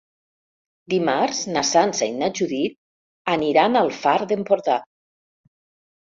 [0.91, 2.77] Dimarts na Sança i na Judit
[3.33, 4.79] aniran al Far d'Empordà.